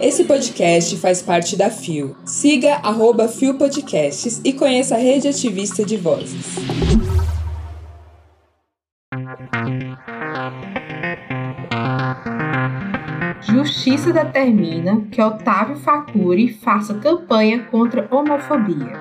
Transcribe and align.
Esse 0.00 0.24
podcast 0.24 0.96
faz 0.96 1.22
parte 1.22 1.56
da 1.56 1.70
FIO. 1.70 2.16
Siga 2.24 2.74
arroba 2.82 3.28
FIO 3.28 3.54
Podcasts 3.54 4.40
e 4.44 4.52
conheça 4.52 4.96
a 4.96 4.98
rede 4.98 5.28
ativista 5.28 5.84
de 5.84 5.96
vozes. 5.96 6.56
Justiça 13.42 14.12
determina 14.12 15.02
que 15.10 15.22
Otávio 15.22 15.76
Facuri 15.76 16.48
faça 16.48 16.94
campanha 16.94 17.64
contra 17.70 18.08
homofobia. 18.10 19.00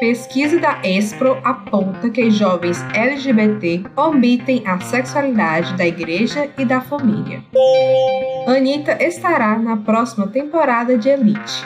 Pesquisa 0.00 0.58
da 0.58 0.80
Espro 0.82 1.38
aponta 1.44 2.10
que 2.10 2.30
jovens 2.30 2.82
LGBT 2.92 3.84
omitem 3.96 4.62
a 4.66 4.80
sexualidade 4.80 5.76
da 5.76 5.86
igreja 5.86 6.50
e 6.58 6.64
da 6.64 6.80
família. 6.80 7.44
Anitta 8.46 9.02
estará 9.02 9.56
na 9.58 9.76
próxima 9.76 10.26
temporada 10.26 10.98
de 10.98 11.08
Elite. 11.08 11.64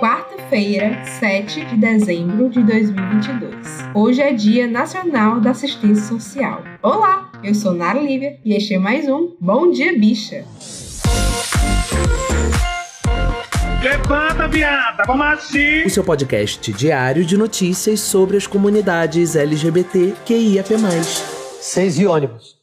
Quarta-feira, 0.00 1.04
7 1.04 1.64
de 1.66 1.76
dezembro 1.76 2.48
de 2.48 2.62
2022. 2.62 3.54
Hoje 3.94 4.22
é 4.22 4.32
Dia 4.32 4.66
Nacional 4.66 5.40
da 5.40 5.50
Assistência 5.50 6.04
Social. 6.06 6.62
Olá, 6.82 7.30
eu 7.44 7.54
sou 7.54 7.72
Nara 7.74 8.00
Lívia 8.00 8.38
e 8.44 8.54
este 8.54 8.74
é 8.74 8.78
mais 8.78 9.06
um 9.08 9.36
Bom 9.40 9.70
Dia 9.70 9.98
Bicha. 9.98 10.44
Levanta, 13.82 14.48
viada, 14.48 15.04
vamos 15.06 15.26
assistir! 15.26 15.86
O 15.86 15.90
seu 15.90 16.02
podcast 16.02 16.72
diário 16.72 17.24
de 17.24 17.36
notícias 17.36 18.00
sobre 18.00 18.36
as 18.36 18.46
comunidades 18.46 19.36
LGBT 19.36 20.14
QIAP+. 20.26 20.68
Seis 21.60 21.98
e 21.98 22.06
ônibus. 22.06 22.57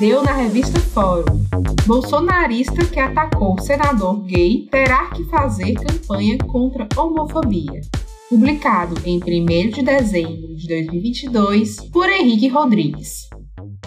Deu 0.00 0.22
na 0.22 0.32
revista 0.32 0.80
Fórum. 0.80 1.44
Bolsonarista 1.86 2.86
que 2.86 2.98
atacou 2.98 3.60
senador 3.60 4.22
gay 4.22 4.66
terá 4.70 5.10
que 5.10 5.24
fazer 5.24 5.74
campanha 5.74 6.38
contra 6.38 6.88
homofobia. 6.96 7.82
Publicado 8.30 8.94
em 9.04 9.18
1 9.18 9.68
de 9.68 9.82
dezembro 9.82 10.56
de 10.56 10.68
2022 10.68 11.76
por 11.92 12.08
Henrique 12.08 12.48
Rodrigues. 12.48 13.28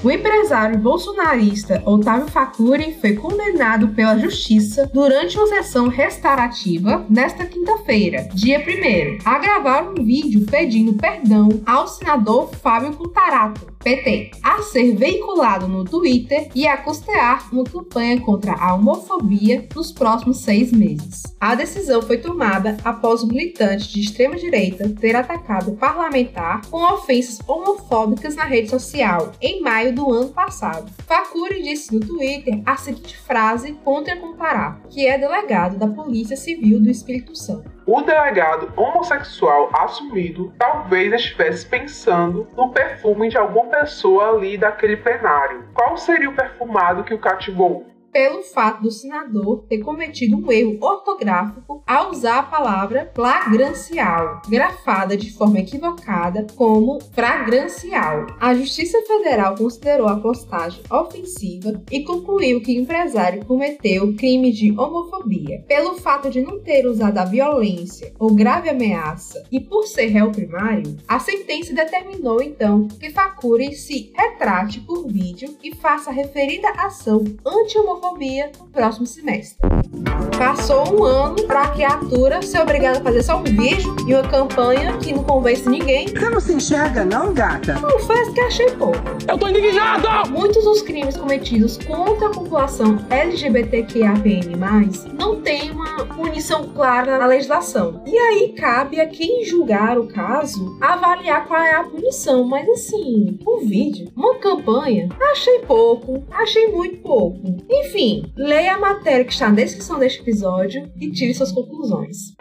O 0.04 0.12
empresário 0.12 0.78
bolsonarista 0.80 1.82
Otávio 1.84 2.28
Facuri 2.28 2.94
foi 3.02 3.14
condenado 3.16 3.88
pela 3.96 4.20
justiça 4.20 4.88
durante 4.94 5.36
uma 5.36 5.48
sessão 5.48 5.88
restaurativa 5.88 7.06
nesta 7.09 7.46
quinta-feira, 7.46 8.28
dia 8.36 8.59
1 8.59 9.18
a 9.26 9.40
gravar 9.40 9.90
um 9.90 10.04
vídeo 10.04 10.46
pedindo 10.46 10.94
perdão 10.94 11.50
ao 11.66 11.88
senador 11.88 12.54
Fábio 12.54 12.94
Contarato, 12.94 13.73
PT, 13.84 14.31
a 14.42 14.62
ser 14.62 14.95
veiculado 14.95 15.67
no 15.67 15.84
Twitter 15.84 16.50
e 16.56 16.66
a 16.66 16.78
custear 16.78 17.48
uma 17.52 17.66
campanha 17.66 18.20
contra 18.22 18.53
a 18.53 18.73
homofobia 18.73 19.67
nos 19.75 19.92
próximos 19.92 20.40
seis 20.40 20.72
meses. 20.72 21.23
A 21.40 21.53
decisão 21.53 22.02
foi 22.02 22.17
tomada 22.17 22.78
após 22.84 23.22
o 23.22 23.28
militante 23.28 23.92
de 23.92 24.00
extrema-direita 24.00 24.90
ter 25.00 25.16
atacado 25.16 25.72
o 25.72 25.75
parlamentar 25.75 26.62
com 26.70 26.81
ofensas 26.94 27.40
homofóbicas 27.45 28.36
na 28.36 28.45
rede 28.45 28.70
social 28.70 29.34
em 29.42 29.62
maio 29.62 29.94
do 29.94 30.12
ano 30.12 30.30
passado. 30.30 30.90
Facuri 31.06 31.62
disse 31.62 31.94
no 31.94 32.00
Twitter 32.00 32.62
a 32.66 32.78
seguinte 32.78 33.18
frase 33.18 33.73
contra 33.84 34.16
Comparar, 34.16 34.81
que 34.90 35.06
é 35.06 35.18
delegado 35.18 35.78
da 35.78 35.88
Polícia 35.88 36.38
Civil 36.38 36.80
do 36.81 36.90
Espírito 36.90 37.36
Santo. 37.36 37.70
O 37.86 38.02
delegado 38.02 38.72
homossexual 38.78 39.70
assumido 39.73 40.53
talvez 40.58 41.12
estivesse 41.12 41.66
pensando 41.66 42.48
no 42.56 42.70
perfume 42.70 43.28
de 43.28 43.38
alguma 43.38 43.66
pessoa 43.66 44.30
ali 44.30 44.58
daquele 44.58 44.95
plenário. 44.95 45.66
Qual 45.73 45.98
seria 45.98 46.30
o 46.30 46.36
perfumado 46.36 47.03
que 47.03 47.14
o 47.14 47.20
cativou? 47.20 47.93
Pelo 48.14 48.44
fato 48.44 48.83
do 48.83 48.92
senador 48.92 49.66
ter 49.67 49.80
cometido 49.80 50.38
um 50.38 50.52
erro 50.52 50.78
ortográfico 50.80 51.83
ao 51.88 52.11
usar 52.11 52.39
a 52.39 52.44
palavra 52.44 53.11
flagrancial, 53.16 54.44
grafada 54.47 55.18
de 55.18 55.34
forma 55.34 55.59
equivocada 55.59 56.46
como 56.56 57.02
fragrancial. 57.12 58.28
A 58.40 58.53
Justiça 58.53 59.02
Federal 59.02 59.56
considerou 59.56 60.07
a 60.07 60.19
postagem 60.19 60.84
ofensiva 60.91 61.81
e 61.91 62.03
concluiu 62.03 62.62
que 62.62 62.78
o 62.78 62.81
empresário 62.81 63.44
cometeu 63.46 64.16
crime 64.16 64.52
de 64.52 64.72
homofobia. 64.72 65.63
Pelo 65.68 65.96
fato 65.96 66.29
de 66.29 66.41
não 66.41 66.59
ter 66.59 66.85
usado 66.85 67.18
a 67.18 67.25
violência 67.25 68.13
ou 68.19 68.35
grave 68.35 68.69
ameaça 68.69 69.44
e 69.52 69.59
por 69.59 69.88
ser 69.88 70.07
réu 70.07 70.31
primário, 70.31 70.97
a 71.07 71.18
sentença 71.18 71.73
determinou 71.73 72.41
então 72.44 72.88
que 72.88 73.09
Facuri 73.09 73.73
se 73.73 74.12
retrate 74.16 74.79
por 74.81 75.07
vídeo 75.07 75.57
e 75.63 75.73
faça 75.75 76.12
referida 76.12 76.69
ação 76.78 77.23
anti-homofobia 77.44 78.03
no 78.03 78.68
próximo 78.68 79.06
semestre. 79.06 79.66
Passou 80.38 80.94
um 80.94 81.04
ano 81.04 81.44
para 81.44 81.62
a 81.62 81.68
criatura 81.70 82.42
ser 82.42 82.62
obrigada 82.62 83.00
a 83.00 83.02
fazer 83.02 83.24
só 83.24 83.38
um 83.38 83.44
vídeo 83.44 83.96
e 84.08 84.14
uma 84.14 84.24
campanha 84.24 84.98
que 84.98 85.14
não 85.14 85.24
convence 85.24 85.70
ninguém. 85.70 86.08
Você 86.08 86.30
não 86.30 86.40
se 86.40 86.54
enxerga, 86.54 87.06
não, 87.06 87.34
gata? 87.34 87.80
Confesso 87.80 88.34
que 88.34 88.42
achei 88.42 88.72
pouco. 88.72 88.98
Eu 89.28 89.38
tô 89.38 89.48
indignado! 89.48 90.30
Muitos 90.30 90.64
dos 90.64 90.82
crimes 90.82 91.16
cometidos 91.16 91.78
contra 91.78 92.28
a 92.28 92.32
população 92.32 92.98
LGBTQIAPN+, 93.10 94.58
não 95.14 95.42
tem 95.42 95.72
uma 95.72 96.06
punição 96.06 96.70
clara 96.74 97.18
na 97.18 97.26
legislação. 97.26 98.02
E 98.06 98.18
aí 98.18 98.54
cabe 98.54 99.00
a 99.00 99.08
quem 99.08 99.46
julgar 99.46 99.98
o 99.98 100.08
caso 100.08 100.78
avaliar 100.82 101.48
qual 101.48 101.62
é 101.62 101.76
a 101.76 101.84
punição. 101.84 102.44
Mas 102.44 102.68
assim, 102.70 103.40
um 103.48 103.66
vídeo, 103.66 104.12
uma 104.16 104.36
campanha, 104.36 105.10
achei 105.32 105.60
pouco, 105.60 106.24
achei 106.32 106.68
muito 106.70 106.98
pouco. 106.98 107.40
Enfim, 107.70 108.32
leia 108.36 108.76
a 108.76 108.80
matéria 108.80 109.26
que 109.26 109.34
está 109.34 109.50
na 109.50 109.56
descrição 109.56 110.00
deste 110.00 110.22
episódio 110.23 110.89
e 111.00 111.11
tire 111.11 111.34
suas 111.34 111.51
conclusões. 111.51 112.34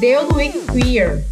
Deu 0.00 0.28
no 0.28 0.36
Week 0.36 0.58
Queer. 0.72 1.24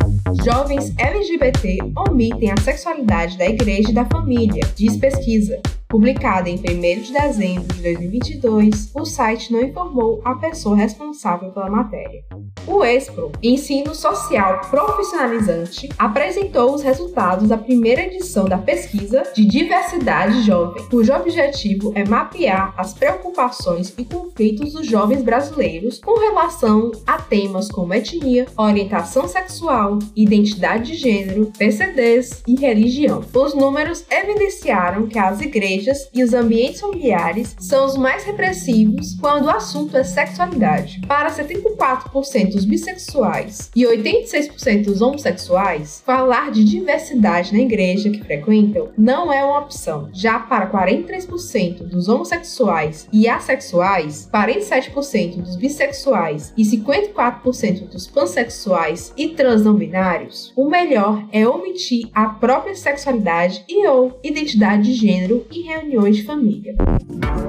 Jovens 0.42 0.94
LGBT 0.97 1.78
omitem 2.09 2.50
a 2.50 2.60
sexualidade 2.62 3.37
da 3.37 3.47
igreja 3.47 3.91
e 3.91 3.92
da 3.92 4.04
família, 4.06 4.62
diz 4.75 4.97
pesquisa. 4.97 5.60
Publicada 5.94 6.50
em 6.50 6.56
1 6.56 7.03
de 7.03 7.12
dezembro 7.12 7.72
de 7.72 7.82
2022, 7.82 8.91
o 8.97 9.05
site 9.05 9.53
não 9.53 9.60
informou 9.62 10.21
a 10.25 10.34
pessoa 10.34 10.75
responsável 10.75 11.53
pela 11.53 11.71
matéria. 11.71 12.25
O 12.66 12.82
ESPRO, 12.82 13.31
Ensino 13.41 13.94
Social 13.94 14.60
Profissionalizante, 14.71 15.88
apresentou 15.97 16.75
os 16.75 16.83
resultados 16.83 17.49
da 17.49 17.56
primeira 17.56 18.03
edição 18.03 18.47
da 18.47 18.59
pesquisa 18.59 19.22
de 19.33 19.44
diversidade 19.44 20.43
jovem, 20.43 20.83
cujo 20.88 21.12
objetivo 21.12 21.93
é 21.94 22.04
mapear 22.04 22.75
as 22.77 22.93
preocupações 22.93 23.94
e 23.97 24.04
conflitos 24.04 24.72
dos 24.72 24.87
jovens 24.87 25.22
brasileiros 25.22 26.00
com 26.00 26.19
relação 26.19 26.91
a 27.06 27.19
temas 27.19 27.71
como 27.71 27.94
etnia, 27.94 28.47
orientação 28.56 29.28
sexual, 29.28 30.00
identidade 30.16 30.91
de 30.91 30.99
gênero, 30.99 31.53
PCDs 31.56 32.43
e 32.49 32.56
religião. 32.56 33.22
Os 33.33 33.54
números 33.54 34.04
evidenciaram 34.10 35.06
que 35.06 35.19
as 35.19 35.41
igrejas 35.41 35.84
e 36.12 36.22
os 36.22 36.33
ambientes 36.33 36.81
familiares 36.81 37.56
são 37.59 37.87
os 37.87 37.97
mais 37.97 38.25
repressivos 38.25 39.15
quando 39.21 39.47
o 39.47 39.50
assunto 39.50 39.97
é 39.97 40.05
sexualidade. 40.05 41.00
Para 41.06 41.31
74% 41.31 42.53
dos 42.53 42.65
bissexuais 42.65 43.71
e 43.75 43.84
86% 43.84 44.84
dos 44.84 45.00
homossexuais, 45.00 46.03
falar 46.05 46.50
de 46.50 46.65
diversidade 46.65 47.53
na 47.53 47.61
igreja 47.61 48.11
que 48.11 48.22
frequentam 48.22 48.89
não 48.97 49.33
é 49.33 49.45
uma 49.45 49.61
opção. 49.61 50.09
Já 50.12 50.39
para 50.39 50.71
43% 50.71 51.84
dos 51.84 52.09
homossexuais 52.09 53.09
e 53.12 53.28
assexuais, 53.28 54.28
47% 54.33 55.43
dos 55.43 55.56
bissexuais 55.56 56.53
e 56.56 56.62
54% 56.62 57.89
dos 57.89 58.06
pansexuais 58.06 59.12
e 59.16 59.28
trans 59.31 59.62
não 59.62 59.75
binários, 59.75 60.53
o 60.56 60.69
melhor 60.69 61.25
é 61.33 61.47
omitir 61.47 62.09
a 62.15 62.27
própria 62.27 62.75
sexualidade 62.75 63.65
e 63.69 63.87
ou 63.87 64.19
identidade 64.22 64.84
de 64.84 64.95
gênero 64.95 65.47
em 65.51 65.63
reuniões 65.74 66.16
de 66.16 66.24
família. 66.24 66.74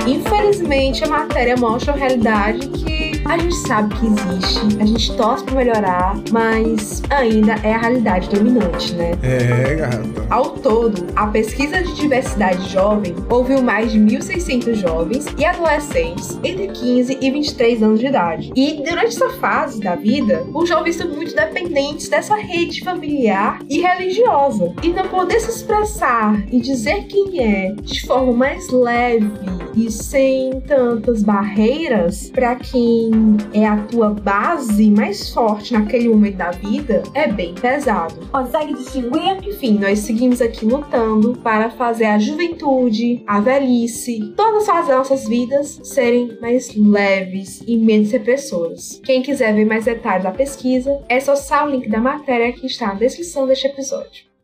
Infelizmente, 0.07 1.03
a 1.03 1.07
matéria 1.07 1.55
mostra 1.55 1.93
uma 1.93 1.99
realidade 1.99 2.67
que 2.69 3.14
a 3.25 3.37
gente 3.37 3.55
sabe 3.55 3.95
que 3.95 4.05
existe, 4.05 4.81
a 4.81 4.85
gente 4.85 5.17
torce 5.17 5.43
pra 5.43 5.55
melhorar, 5.55 6.15
mas 6.31 7.01
ainda 7.09 7.53
é 7.63 7.73
a 7.73 7.79
realidade 7.79 8.29
dominante, 8.29 8.93
né? 8.93 9.11
É, 9.23 9.75
gata. 9.75 10.25
Ao 10.29 10.51
todo, 10.51 11.07
a 11.15 11.27
pesquisa 11.27 11.81
de 11.81 11.93
diversidade 11.95 12.69
jovem 12.69 13.15
ouviu 13.29 13.61
mais 13.61 13.91
de 13.91 13.99
1.600 13.99 14.75
jovens 14.75 15.25
e 15.37 15.45
adolescentes 15.45 16.39
entre 16.43 16.67
15 16.67 17.17
e 17.19 17.31
23 17.31 17.83
anos 17.83 17.99
de 17.99 18.07
idade. 18.07 18.51
E 18.55 18.83
durante 18.83 19.07
essa 19.07 19.29
fase 19.31 19.81
da 19.81 19.95
vida, 19.95 20.45
os 20.53 20.69
jovens 20.69 20.95
são 20.95 21.09
muito 21.09 21.35
dependentes 21.35 22.07
dessa 22.07 22.35
rede 22.35 22.83
familiar 22.83 23.59
e 23.69 23.81
religiosa. 23.81 24.73
E 24.83 24.89
não 24.89 25.07
poder 25.07 25.39
se 25.39 25.49
expressar 25.49 26.43
e 26.51 26.59
dizer 26.59 27.05
quem 27.05 27.41
é 27.41 27.71
de 27.81 28.05
forma 28.05 28.33
mais 28.33 28.69
leve 28.69 29.31
e 29.75 29.91
sem 29.91 30.61
tantas 30.61 31.21
barreiras 31.21 32.29
para 32.29 32.55
quem 32.55 33.14
é 33.53 33.65
a 33.65 33.77
tua 33.77 34.09
base 34.09 34.89
mais 34.91 35.29
forte 35.29 35.73
naquele 35.73 36.09
momento 36.09 36.37
da 36.37 36.51
vida, 36.51 37.03
é 37.13 37.31
bem 37.31 37.53
pesado. 37.53 38.15
Consegue 38.31 38.73
distinguir? 38.73 39.37
Enfim, 39.47 39.77
nós 39.79 39.99
seguimos 39.99 40.41
aqui 40.41 40.65
lutando 40.65 41.37
para 41.43 41.69
fazer 41.69 42.05
a 42.05 42.19
juventude, 42.19 43.23
a 43.25 43.39
velhice, 43.39 44.33
todas 44.35 44.67
as 44.67 44.87
nossas 44.87 45.27
vidas 45.27 45.79
serem 45.83 46.37
mais 46.41 46.75
leves 46.75 47.63
e 47.65 47.77
menos 47.77 48.11
repressoras. 48.11 48.99
Quem 49.03 49.21
quiser 49.21 49.53
ver 49.53 49.65
mais 49.65 49.85
detalhes 49.85 50.23
da 50.23 50.31
pesquisa, 50.31 50.99
é 51.07 51.19
só 51.19 51.35
acessar 51.45 51.67
o 51.67 51.69
link 51.69 51.87
da 51.87 51.99
matéria 51.99 52.51
que 52.51 52.65
está 52.65 52.87
na 52.87 52.95
descrição 52.95 53.45
deste 53.45 53.67
episódio. 53.67 54.34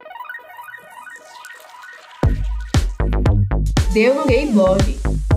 Deu 3.93 4.15
no 4.15 4.25
Gay 4.25 4.45
Blog. 4.45 4.79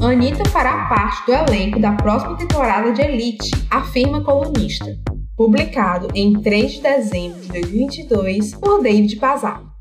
Anitta 0.00 0.48
fará 0.48 0.86
parte 0.86 1.26
do 1.26 1.32
elenco 1.32 1.80
da 1.80 1.90
próxima 1.94 2.36
temporada 2.36 2.92
de 2.92 3.02
Elite, 3.02 3.50
afirma 3.68 4.22
colunista. 4.22 4.96
Publicado 5.36 6.06
em 6.14 6.40
3 6.40 6.74
de 6.74 6.80
dezembro 6.80 7.40
de 7.40 7.48
2022 7.48 8.54
por 8.54 8.80
David 8.80 9.18
Pazar. 9.18 9.73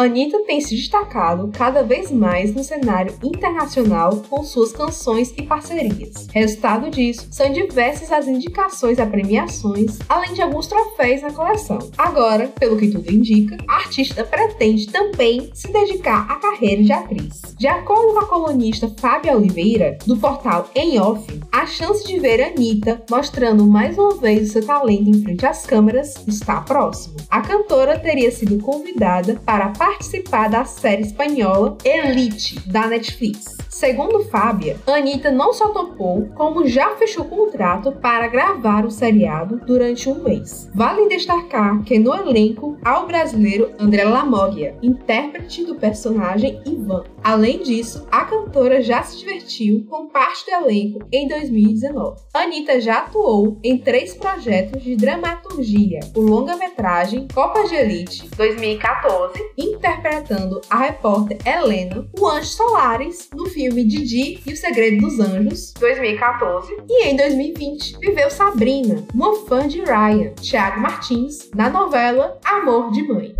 Anitta 0.00 0.44
tem 0.44 0.60
se 0.60 0.76
destacado 0.76 1.50
cada 1.52 1.82
vez 1.82 2.12
mais 2.12 2.54
no 2.54 2.62
cenário 2.62 3.12
internacional 3.20 4.22
com 4.30 4.44
suas 4.44 4.70
canções 4.70 5.34
e 5.36 5.42
parcerias. 5.42 6.28
Resultado 6.32 6.88
disso 6.88 7.26
são 7.32 7.50
diversas 7.50 8.12
as 8.12 8.28
indicações 8.28 9.00
a 9.00 9.06
premiações, 9.06 9.98
além 10.08 10.34
de 10.34 10.42
alguns 10.42 10.68
troféus 10.68 11.22
na 11.22 11.32
coleção. 11.32 11.78
Agora, 11.98 12.46
pelo 12.46 12.76
que 12.76 12.92
tudo 12.92 13.10
indica, 13.10 13.56
a 13.66 13.74
artista 13.74 14.22
pretende 14.22 14.86
também 14.86 15.50
se 15.52 15.72
dedicar 15.72 16.30
à 16.30 16.36
carreira 16.36 16.84
de 16.84 16.92
atriz. 16.92 17.42
De 17.58 17.66
acordo 17.66 18.14
com 18.14 18.20
a 18.20 18.26
colunista 18.26 18.94
Fábia 19.00 19.36
Oliveira, 19.36 19.98
do 20.06 20.16
portal 20.16 20.70
Em 20.76 21.00
Off, 21.00 21.26
a 21.50 21.66
chance 21.66 22.06
de 22.06 22.20
ver 22.20 22.40
Anitta 22.40 23.02
mostrando 23.10 23.66
mais 23.66 23.98
uma 23.98 24.14
vez 24.14 24.48
o 24.48 24.52
seu 24.52 24.64
talento 24.64 25.10
em 25.10 25.22
frente 25.22 25.44
às 25.44 25.66
câmeras 25.66 26.14
está 26.28 26.60
próximo. 26.60 27.16
A 27.28 27.40
cantora 27.40 27.98
teria 27.98 28.30
sido 28.30 28.58
convidada 28.62 29.40
para 29.44 29.72
participar 29.88 30.50
da 30.50 30.66
série 30.66 31.00
espanhola 31.00 31.78
Elite, 31.82 32.60
da 32.68 32.86
Netflix. 32.86 33.56
Segundo 33.70 34.24
Fábia, 34.24 34.76
Anitta 34.86 35.30
não 35.30 35.52
só 35.52 35.68
topou, 35.68 36.28
como 36.34 36.66
já 36.66 36.96
fechou 36.96 37.24
contrato 37.24 37.92
para 37.92 38.26
gravar 38.26 38.84
o 38.84 38.90
seriado 38.90 39.60
durante 39.64 40.08
um 40.08 40.22
mês. 40.22 40.68
Vale 40.74 41.08
destacar 41.08 41.82
que 41.84 41.98
no 41.98 42.14
elenco 42.14 42.76
há 42.84 43.00
o 43.00 43.06
brasileiro 43.06 43.72
André 43.78 44.04
Lamoglia, 44.04 44.76
intérprete 44.82 45.64
do 45.64 45.76
personagem 45.76 46.60
Ivan. 46.66 47.04
Além 47.22 47.62
disso, 47.62 48.06
a 48.10 48.24
cantora 48.24 48.82
já 48.82 49.02
se 49.02 49.18
divertiu 49.18 49.86
com 49.88 50.08
parte 50.08 50.44
do 50.46 50.66
elenco 50.66 51.06
em 51.12 51.28
2019. 51.28 52.20
Anitta 52.34 52.80
já 52.80 52.98
atuou 52.98 53.60
em 53.62 53.78
três 53.78 54.14
projetos 54.14 54.82
de 54.82 54.96
dramaturgia: 54.96 56.00
o 56.16 56.20
longa-metragem 56.20 57.28
Copa 57.32 57.62
de 57.64 57.74
Elite 57.74 58.28
2014, 58.36 59.38
interpretando 59.78 60.60
a 60.68 60.78
repórter 60.78 61.38
Helena, 61.46 62.04
o 62.18 62.26
Anjo 62.26 62.48
Solares 62.48 63.28
no 63.32 63.46
filme 63.46 63.84
Didi 63.84 64.40
e 64.44 64.52
o 64.52 64.56
Segredo 64.56 64.98
dos 64.98 65.20
Anjos, 65.20 65.72
2014. 65.78 66.76
E 66.88 67.06
em 67.06 67.16
2020, 67.16 67.98
viveu 68.00 68.30
Sabrina, 68.30 69.04
uma 69.14 69.36
fã 69.46 69.66
de 69.66 69.80
Ryan, 69.80 70.30
Thiago 70.34 70.80
Martins, 70.80 71.50
na 71.54 71.70
novela 71.70 72.38
Amor 72.44 72.90
de 72.90 73.02
Mãe. 73.04 73.34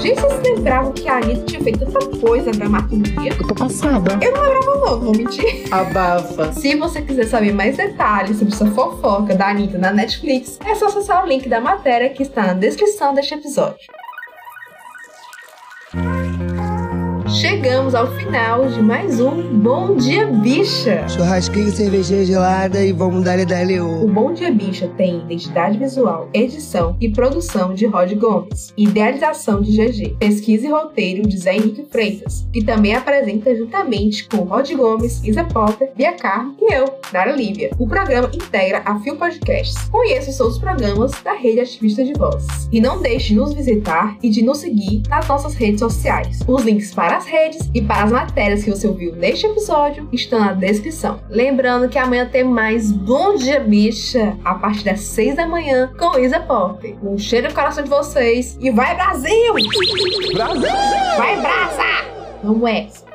Gente, 0.00 0.20
vocês 0.20 0.42
lembravam 0.42 0.92
que 0.92 1.06
a 1.08 1.18
Anitta 1.18 1.44
tinha 1.44 1.62
feito 1.62 1.80
tanta 1.80 2.18
coisa 2.18 2.46
na 2.46 2.58
dramaturgia? 2.58 3.32
Eu 3.38 3.46
tô 3.46 3.54
passada. 3.54 4.18
Eu 4.24 4.32
não 4.32 4.42
lembrava 4.42 4.60
não, 4.66 4.80
não 4.80 5.00
vou 5.00 5.12
mentir. 5.14 5.66
Abafa. 5.70 6.52
Se 6.54 6.74
você 6.76 7.02
quiser 7.02 7.26
saber 7.26 7.52
mais 7.52 7.76
detalhes 7.76 8.38
sobre 8.38 8.54
essa 8.54 8.66
fofoca 8.70 9.34
da 9.34 9.48
Anitta 9.48 9.76
na 9.76 9.92
Netflix, 9.92 10.58
é 10.64 10.74
só 10.74 10.86
acessar 10.86 11.22
o 11.22 11.28
link 11.28 11.48
da 11.48 11.60
matéria 11.60 12.08
que 12.10 12.22
está 12.22 12.46
na 12.46 12.54
descrição 12.54 13.12
deste 13.12 13.34
episódio. 13.34 13.99
Chegamos 17.40 17.94
ao 17.94 18.06
final 18.18 18.68
de 18.68 18.82
mais 18.82 19.18
um 19.18 19.60
Bom 19.60 19.96
Dia 19.96 20.26
Bicha. 20.26 21.08
Churrasquinho, 21.08 21.70
cervejinha 21.70 22.22
gelada 22.22 22.84
e 22.84 22.92
vamos 22.92 23.24
dar 23.24 23.38
O 23.38 24.04
o 24.04 24.08
Bom 24.08 24.34
Dia 24.34 24.52
Bicha 24.52 24.90
tem 24.94 25.20
identidade 25.20 25.78
visual, 25.78 26.28
edição 26.34 26.94
e 27.00 27.08
produção 27.08 27.72
de 27.72 27.86
Rod 27.86 28.12
Gomes, 28.12 28.74
idealização 28.76 29.62
de 29.62 29.72
GG, 29.72 30.16
pesquisa 30.18 30.66
e 30.66 30.70
roteiro 30.70 31.26
de 31.26 31.38
Zé 31.38 31.56
Henrique 31.56 31.86
Freitas, 31.90 32.46
que 32.52 32.62
também 32.62 32.94
apresenta 32.94 33.56
juntamente 33.56 34.28
com 34.28 34.42
Rod 34.42 34.70
Gomes, 34.72 35.24
Isa 35.24 35.44
Potter, 35.44 35.92
Bia 35.96 36.12
Carmo 36.12 36.54
e 36.60 36.74
eu, 36.74 36.84
Nara 37.10 37.32
Lívia. 37.32 37.70
O 37.78 37.88
programa 37.88 38.30
integra 38.34 38.82
a 38.84 39.00
Fio 39.00 39.16
Podcasts. 39.16 39.88
Conheça 39.88 40.28
os 40.28 40.40
outros 40.40 40.58
programas 40.58 41.12
da 41.24 41.32
Rede 41.32 41.60
Ativista 41.60 42.04
de 42.04 42.12
Vozes. 42.12 42.68
E 42.70 42.82
não 42.82 43.00
deixe 43.00 43.28
de 43.28 43.36
nos 43.36 43.54
visitar 43.54 44.18
e 44.22 44.28
de 44.28 44.42
nos 44.42 44.58
seguir 44.58 45.02
nas 45.08 45.26
nossas 45.26 45.54
redes 45.54 45.80
sociais. 45.80 46.40
Os 46.46 46.64
links 46.64 46.94
para 46.94 47.16
as 47.16 47.29
redes 47.30 47.70
e 47.72 47.80
para 47.80 48.04
as 48.04 48.12
matérias 48.12 48.64
que 48.64 48.70
você 48.70 48.86
ouviu 48.86 49.14
neste 49.14 49.46
episódio 49.46 50.08
estão 50.12 50.40
na 50.40 50.52
descrição. 50.52 51.20
Lembrando 51.28 51.88
que 51.88 51.98
amanhã 51.98 52.26
tem 52.26 52.44
mais 52.44 52.90
Bom 52.90 53.36
Dia 53.36 53.60
Bicha 53.60 54.36
a 54.44 54.54
partir 54.54 54.84
das 54.84 55.00
6 55.00 55.36
da 55.36 55.46
manhã 55.46 55.92
com 55.98 56.18
Isa 56.18 56.40
Pop. 56.40 56.98
Um 57.02 57.16
cheiro 57.16 57.48
no 57.48 57.54
coração 57.54 57.84
de 57.84 57.90
vocês 57.90 58.58
e 58.60 58.70
vai 58.70 58.94
Brasil! 58.94 59.54
Brasil! 60.34 61.16
Vai 61.16 61.40
Brasa! 61.40 61.84
Vamos 62.42 62.68
essa! 62.68 63.09